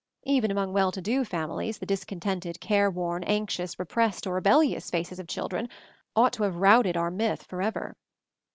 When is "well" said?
0.73-0.91